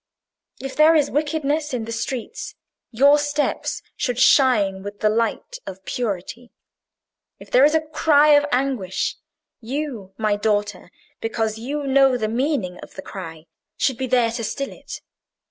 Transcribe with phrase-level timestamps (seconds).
[0.59, 2.55] If there is wickedness in the streets,
[2.89, 6.49] your steps should shine with the light of purity;
[7.37, 9.17] if there is a cry of anguish,
[9.59, 13.45] you, my daughter, because you know the meaning of the cry,
[13.77, 15.01] should be there to still it.